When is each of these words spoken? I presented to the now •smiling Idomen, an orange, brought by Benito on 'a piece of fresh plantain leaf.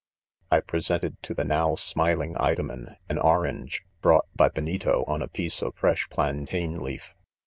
I 0.49 0.61
presented 0.61 1.21
to 1.21 1.35
the 1.35 1.43
now 1.43 1.73
•smiling 1.73 2.35
Idomen, 2.43 2.95
an 3.07 3.19
orange, 3.19 3.83
brought 4.01 4.25
by 4.35 4.49
Benito 4.49 5.03
on 5.05 5.21
'a 5.21 5.27
piece 5.27 5.61
of 5.61 5.75
fresh 5.75 6.09
plantain 6.09 6.79
leaf. 6.79 7.13